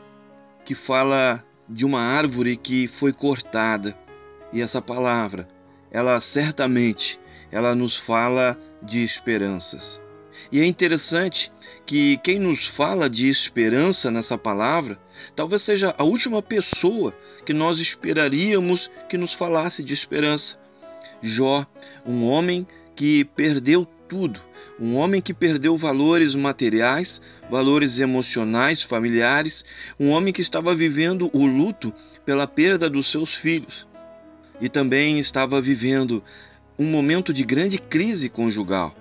[0.65, 3.99] que fala de uma árvore que foi cortada.
[4.53, 5.49] E essa palavra,
[5.91, 7.19] ela certamente,
[7.51, 10.01] ela nos fala de esperanças.
[10.51, 11.53] E é interessante
[11.87, 14.99] que quem nos fala de esperança nessa palavra,
[15.35, 20.59] talvez seja a última pessoa que nós esperaríamos que nos falasse de esperança.
[21.23, 21.67] Jó,
[22.05, 24.41] um homem que perdeu tudo,
[24.79, 29.65] um homem que perdeu valores materiais, valores emocionais, familiares,
[29.99, 31.93] um homem que estava vivendo o luto
[32.25, 33.87] pela perda dos seus filhos
[34.61, 36.23] e também estava vivendo
[36.79, 38.95] um momento de grande crise conjugal.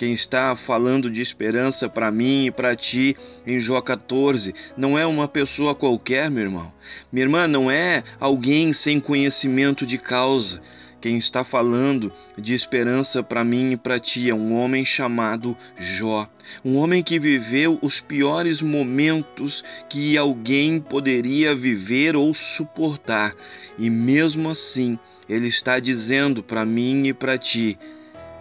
[0.00, 3.14] Quem está falando de esperança para mim e para ti
[3.46, 6.72] em Jó 14 não é uma pessoa qualquer, meu irmão.
[7.12, 10.62] Minha irmã não é alguém sem conhecimento de causa.
[11.02, 16.26] Quem está falando de esperança para mim e para ti é um homem chamado Jó,
[16.64, 23.34] um homem que viveu os piores momentos que alguém poderia viver ou suportar,
[23.78, 24.98] e mesmo assim
[25.28, 27.78] ele está dizendo para mim e para ti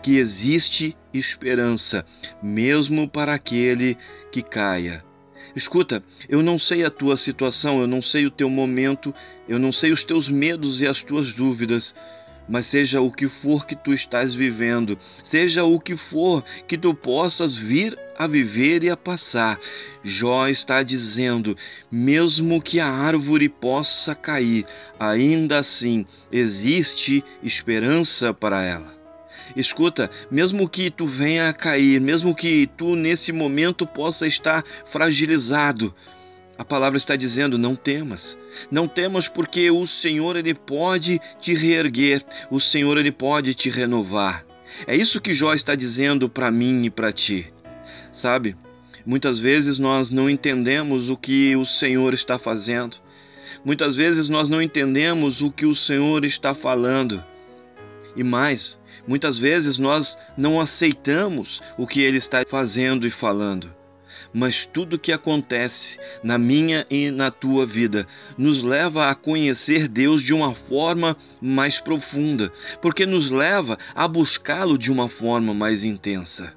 [0.02, 2.06] que existe esperança,
[2.42, 3.98] mesmo para aquele
[4.32, 5.04] que caia.
[5.56, 9.14] Escuta, eu não sei a tua situação, eu não sei o teu momento,
[9.48, 11.96] eu não sei os teus medos e as tuas dúvidas,
[12.48, 16.94] mas seja o que for que tu estás vivendo, seja o que for que tu
[16.94, 19.60] possas vir a viver e a passar,
[20.04, 21.56] Jó está dizendo:
[21.92, 24.66] mesmo que a árvore possa cair,
[25.00, 28.99] ainda assim existe esperança para ela.
[29.60, 35.94] Escuta, mesmo que tu venha a cair, mesmo que tu nesse momento possa estar fragilizado,
[36.58, 38.38] a palavra está dizendo: não temas.
[38.72, 44.46] Não temas porque o Senhor ele pode te reerguer, o Senhor ele pode te renovar.
[44.88, 47.52] É isso que Jó está dizendo para mim e para ti.
[48.14, 48.56] Sabe?
[49.06, 52.98] Muitas vezes nós não entendemos o que o Senhor está fazendo.
[53.66, 57.22] Muitas vezes nós não entendemos o que o Senhor está falando.
[58.20, 63.74] E mais, muitas vezes nós não aceitamos o que ele está fazendo e falando.
[64.34, 68.06] Mas tudo que acontece na minha e na tua vida
[68.38, 74.78] nos leva a conhecer Deus de uma forma mais profunda, porque nos leva a buscá-lo
[74.78, 76.54] de uma forma mais intensa.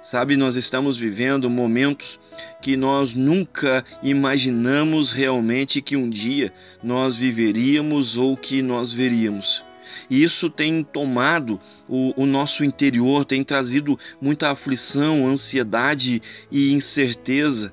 [0.00, 2.20] Sabe, nós estamos vivendo momentos
[2.62, 6.52] que nós nunca imaginamos realmente que um dia
[6.84, 9.68] nós viveríamos ou que nós veríamos.
[10.08, 17.72] E isso tem tomado o, o nosso interior, tem trazido muita aflição, ansiedade e incerteza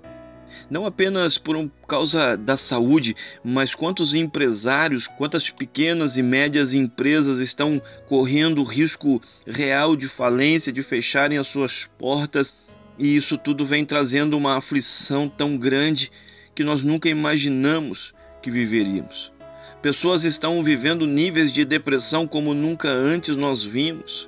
[0.70, 7.82] não apenas por causa da saúde, mas quantos empresários, quantas pequenas e médias empresas estão
[8.08, 12.54] correndo o risco real de falência, de fecharem as suas portas,
[13.00, 16.12] e isso tudo vem trazendo uma aflição tão grande
[16.54, 19.37] que nós nunca imaginamos que viveríamos.
[19.82, 24.28] Pessoas estão vivendo níveis de depressão como nunca antes nós vimos,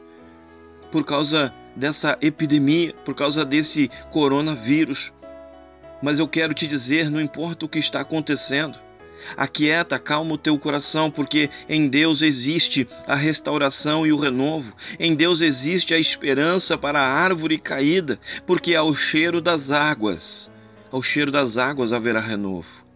[0.92, 5.12] por causa dessa epidemia, por causa desse coronavírus.
[6.04, 8.78] Mas eu quero te dizer: não importa o que está acontecendo,
[9.36, 14.74] Aquieta, calma o teu coração, porque em Deus existe a restauração e o renovo.
[15.00, 20.50] Em Deus existe a esperança para a árvore caída, porque ao cheiro das águas,
[20.92, 22.89] ao cheiro das águas haverá renovo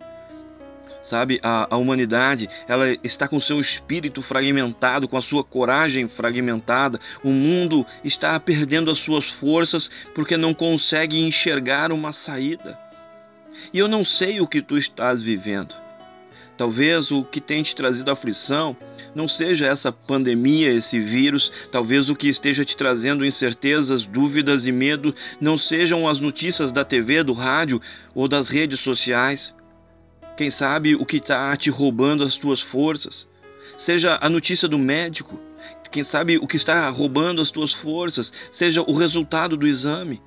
[1.03, 1.39] sabe?
[1.43, 6.99] A, a humanidade, ela está com seu espírito fragmentado, com a sua coragem fragmentada.
[7.23, 12.79] O mundo está perdendo as suas forças porque não consegue enxergar uma saída.
[13.71, 15.75] E eu não sei o que tu estás vivendo.
[16.55, 18.77] Talvez o que tem te trazido aflição
[19.15, 24.71] não seja essa pandemia, esse vírus, talvez o que esteja te trazendo incertezas, dúvidas e
[24.71, 27.81] medo não sejam as notícias da TV, do rádio
[28.13, 29.53] ou das redes sociais.
[30.35, 33.29] Quem sabe o que está te roubando as tuas forças?
[33.77, 35.39] Seja a notícia do médico,
[35.91, 40.21] quem sabe o que está roubando as tuas forças, seja o resultado do exame.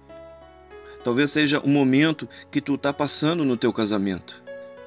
[1.03, 4.47] Talvez seja o momento que tu está passando no teu casamento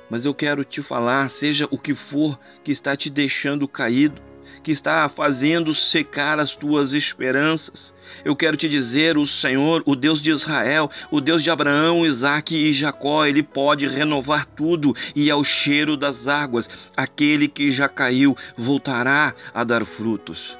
[0.10, 4.22] mas eu quero te falar, seja o que for que está te deixando caído,
[4.60, 7.94] que está fazendo secar as tuas esperanças.
[8.24, 12.56] Eu quero te dizer: o Senhor, o Deus de Israel, o Deus de Abraão, Isaque
[12.56, 18.36] e Jacó, ele pode renovar tudo e ao cheiro das águas, aquele que já caiu
[18.58, 20.58] voltará a dar frutos.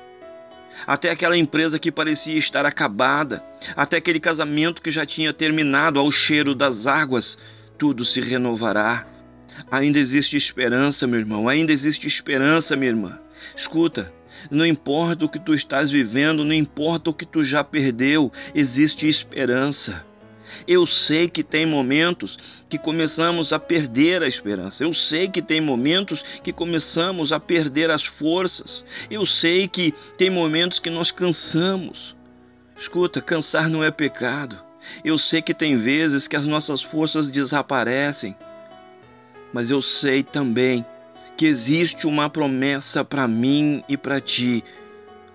[0.88, 3.44] Até aquela empresa que parecia estar acabada,
[3.76, 7.38] até aquele casamento que já tinha terminado ao cheiro das águas,
[7.78, 9.06] tudo se renovará
[9.72, 11.50] Ainda existe esperança, meu irmão.
[11.50, 13.20] Ainda existe esperança, minha irmã.
[13.56, 14.14] Escuta,
[14.50, 19.08] não importa o que tu estás vivendo, não importa o que tu já perdeu, existe
[19.08, 20.06] esperança.
[20.68, 22.38] Eu sei que tem momentos
[22.68, 24.84] que começamos a perder a esperança.
[24.84, 28.84] Eu sei que tem momentos que começamos a perder as forças.
[29.12, 32.16] Eu sei que tem momentos que nós cansamos.
[32.80, 34.58] Escuta, cansar não é pecado.
[35.06, 38.36] Eu sei que tem vezes que as nossas forças desaparecem
[39.54, 40.86] mas eu sei também
[41.40, 44.62] que existe uma promessa para mim e para ti.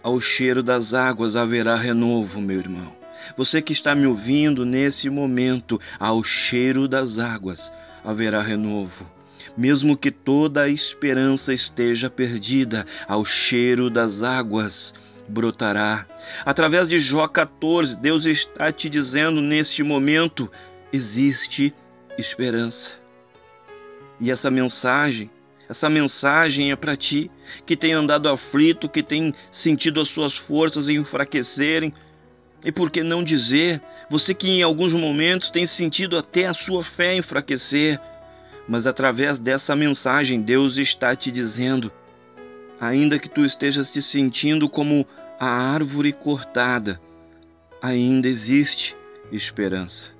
[0.02, 2.92] Ao cheiro das águas haverá renovo, meu irmão.
[3.38, 7.72] Você que está me ouvindo nesse momento, ao cheiro das águas
[8.04, 9.10] haverá renovo.
[9.56, 14.92] Mesmo que toda a esperança esteja perdida, ao cheiro das águas
[15.26, 16.06] brotará.
[16.44, 20.52] Através de Jó 14, Deus está te dizendo neste momento:
[20.92, 21.72] existe
[22.18, 22.92] esperança.
[24.20, 25.30] E essa mensagem,
[25.68, 27.30] essa mensagem é para ti
[27.64, 31.92] que tem andado aflito, que tem sentido as suas forças enfraquecerem.
[32.64, 33.80] E por que não dizer,
[34.10, 38.00] você que em alguns momentos tem sentido até a sua fé enfraquecer,
[38.68, 41.92] mas através dessa mensagem Deus está te dizendo:
[42.80, 45.06] ainda que tu estejas te sentindo como
[45.38, 47.00] a árvore cortada,
[47.82, 48.96] ainda existe
[49.30, 50.13] esperança.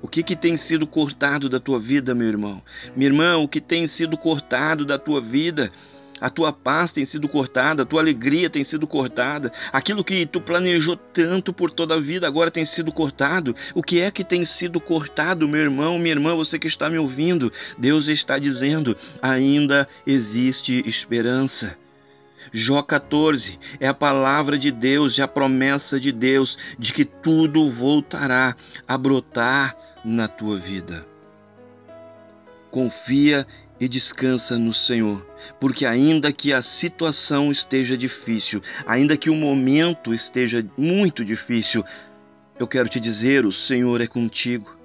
[0.00, 2.62] O que, que tem sido cortado da tua vida, meu irmão?
[2.94, 5.72] Minha irmã, o que tem sido cortado da tua vida?
[6.20, 10.40] A tua paz tem sido cortada, a tua alegria tem sido cortada, aquilo que tu
[10.40, 13.54] planejou tanto por toda a vida agora tem sido cortado.
[13.74, 16.98] O que é que tem sido cortado, meu irmão, minha irmã, você que está me
[16.98, 17.52] ouvindo?
[17.76, 21.76] Deus está dizendo: ainda existe esperança.
[22.52, 27.70] Jó 14 é a palavra de Deus e a promessa de Deus de que tudo
[27.70, 28.56] voltará
[28.86, 31.06] a brotar na tua vida.
[32.70, 33.46] Confia
[33.80, 35.26] e descansa no Senhor,
[35.60, 41.84] porque ainda que a situação esteja difícil, ainda que o momento esteja muito difícil,
[42.58, 44.77] eu quero te dizer: o Senhor é contigo.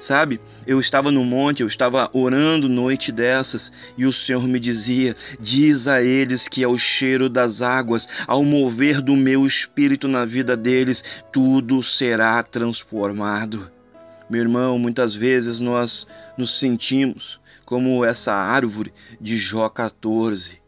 [0.00, 5.16] Sabe, eu estava no monte, eu estava orando noite dessas, e o Senhor me dizia:
[5.40, 10.56] Diz a eles que ao cheiro das águas, ao mover do meu espírito na vida
[10.56, 11.02] deles,
[11.32, 13.70] tudo será transformado.
[14.30, 20.60] Meu irmão, muitas vezes nós nos sentimos como essa árvore de Jó 14.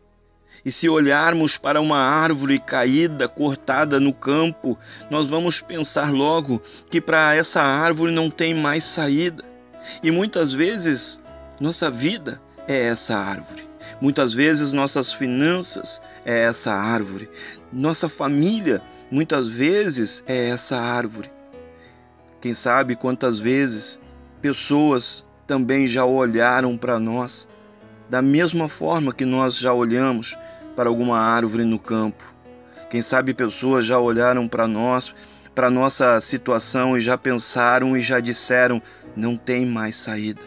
[0.64, 7.00] E se olharmos para uma árvore caída, cortada no campo, nós vamos pensar logo que
[7.00, 9.44] para essa árvore não tem mais saída.
[10.02, 11.20] E muitas vezes
[11.58, 13.68] nossa vida é essa árvore.
[14.00, 17.28] Muitas vezes nossas finanças é essa árvore.
[17.72, 21.30] Nossa família muitas vezes é essa árvore.
[22.40, 24.00] Quem sabe quantas vezes
[24.40, 27.48] pessoas também já olharam para nós
[28.08, 30.36] da mesma forma que nós já olhamos
[30.80, 32.24] para alguma árvore no campo.
[32.88, 35.14] Quem sabe pessoas já olharam para nós,
[35.54, 38.80] para nossa situação e já pensaram e já disseram:
[39.14, 40.40] não tem mais saída.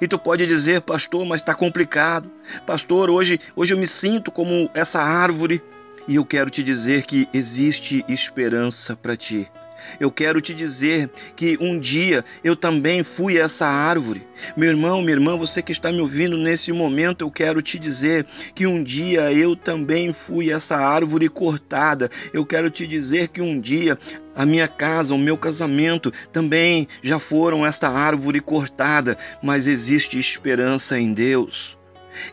[0.00, 2.30] E tu pode dizer, pastor, mas está complicado.
[2.64, 5.60] Pastor, hoje, hoje eu me sinto como essa árvore.
[6.06, 9.50] E eu quero te dizer que existe esperança para ti.
[9.98, 14.26] Eu quero te dizer que um dia eu também fui essa árvore.
[14.56, 18.26] Meu irmão, minha irmã, você que está me ouvindo nesse momento, eu quero te dizer
[18.54, 22.10] que um dia eu também fui essa árvore cortada.
[22.32, 23.98] Eu quero te dizer que um dia
[24.34, 31.00] a minha casa, o meu casamento também já foram essa árvore cortada, mas existe esperança
[31.00, 31.78] em Deus.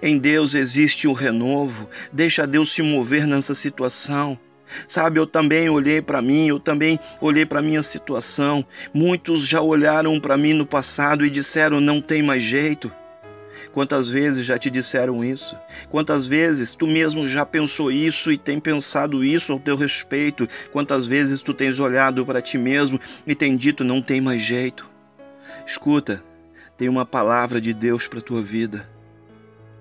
[0.02, 1.90] Em Deus existe o renovo.
[2.12, 4.38] Deixa Deus se mover nessa situação.
[4.88, 8.66] Sabe, eu também olhei para mim, eu também olhei para minha situação.
[8.94, 12.92] Muitos já olharam para mim no passado e disseram: não tem mais jeito.
[13.72, 15.58] Quantas vezes já te disseram isso?
[15.90, 20.48] Quantas vezes tu mesmo já pensou isso e tem pensado isso ao teu respeito?
[20.72, 24.88] Quantas vezes tu tens olhado para ti mesmo e tem dito não tem mais jeito?
[25.66, 26.24] Escuta,
[26.78, 28.88] tem uma palavra de Deus para tua vida.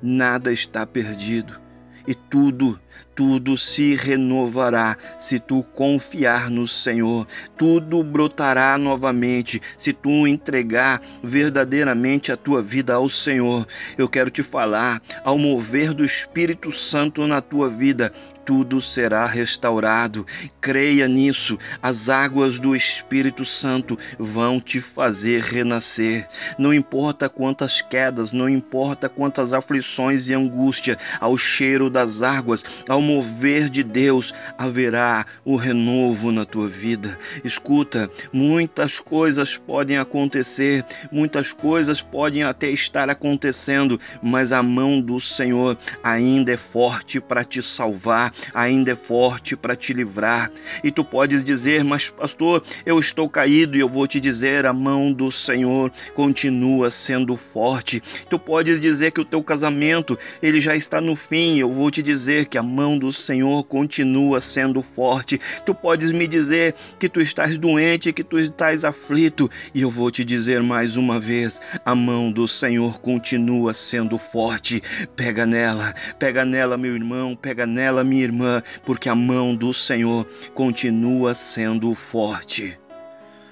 [0.00, 1.62] Nada está perdido
[2.06, 2.78] e tudo,
[3.14, 7.26] tudo se renovará se tu confiar no Senhor.
[7.56, 13.66] Tudo brotará novamente se tu entregar verdadeiramente a tua vida ao Senhor.
[13.99, 18.12] Eu quero te falar, ao mover do Espírito Santo na tua vida,
[18.44, 20.26] tudo será restaurado.
[20.61, 21.58] Creia nisso.
[21.82, 26.28] As águas do Espírito Santo vão te fazer renascer.
[26.58, 33.00] Não importa quantas quedas, não importa quantas aflições e angústia, ao cheiro das águas, ao
[33.00, 37.18] mover de Deus, haverá o renovo na tua vida.
[37.44, 45.20] Escuta, muitas coisas podem acontecer, muitas coisas podem até estar acontecendo, mas a mão do
[45.20, 50.50] Senhor ainda é forte para te salvar ainda é forte para te livrar.
[50.82, 54.72] E tu podes dizer, mas pastor, eu estou caído e eu vou te dizer, a
[54.72, 58.02] mão do Senhor continua sendo forte.
[58.28, 62.02] Tu podes dizer que o teu casamento, ele já está no fim, eu vou te
[62.02, 65.40] dizer que a mão do Senhor continua sendo forte.
[65.64, 70.10] Tu podes me dizer que tu estás doente, que tu estás aflito, e eu vou
[70.10, 74.82] te dizer mais uma vez, a mão do Senhor continua sendo forte.
[75.16, 80.26] Pega nela, pega nela, meu irmão, pega nela, minha irmã, porque a mão do Senhor
[80.55, 82.79] continua sendo forte.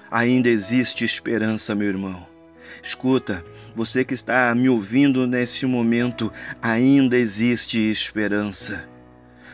[0.09, 2.25] Ainda existe esperança, meu irmão.
[2.83, 3.43] Escuta,
[3.75, 8.90] você que está me ouvindo nesse momento, ainda existe esperança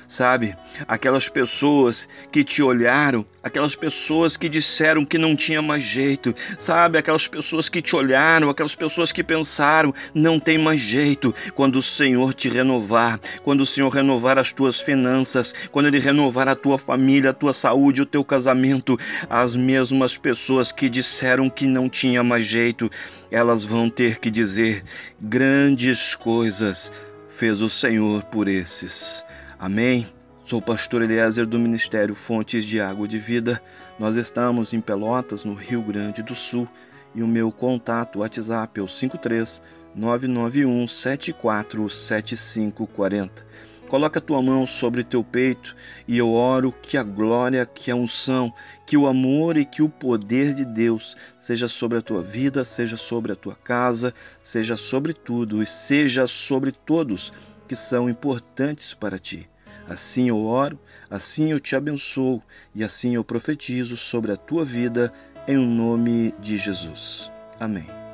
[0.07, 0.55] sabe?
[0.87, 6.97] Aquelas pessoas que te olharam, aquelas pessoas que disseram que não tinha mais jeito, sabe?
[6.97, 11.35] Aquelas pessoas que te olharam, aquelas pessoas que pensaram, não tem mais jeito.
[11.53, 16.47] Quando o Senhor te renovar, quando o Senhor renovar as tuas finanças, quando Ele renovar
[16.47, 18.97] a tua família, a tua saúde, o teu casamento,
[19.29, 22.89] as mesmas pessoas que disseram que não tinha mais jeito,
[23.29, 24.83] elas vão ter que dizer
[25.19, 26.91] grandes coisas
[27.37, 29.23] fez o Senhor por esses.
[29.59, 30.07] Amém.
[30.45, 33.59] Sou o pastor Eliezer do Ministério Fontes de Água de Vida.
[33.97, 36.67] Nós estamos em Pelotas, no Rio Grande do Sul,
[37.15, 39.59] e o meu contato WhatsApp é o 53
[39.95, 43.43] 991 747540.
[43.87, 45.75] Coloca a tua mão sobre teu peito
[46.07, 48.53] e eu oro que a glória, que a unção,
[48.85, 52.95] que o amor e que o poder de Deus seja sobre a tua vida, seja
[52.95, 57.33] sobre a tua casa, seja sobre tudo e seja sobre todos
[57.67, 59.49] que são importantes para ti.
[59.87, 60.77] Assim eu oro,
[61.09, 62.41] assim eu te abençoo
[62.73, 65.13] e assim eu profetizo sobre a tua vida
[65.47, 67.31] em nome de Jesus.
[67.59, 68.06] Amém.